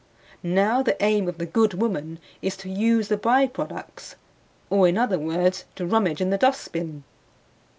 [0.41, 4.15] Now the aim of the good woman is to use the by products,
[4.71, 7.03] or, in other words, to rummage in the dustbin.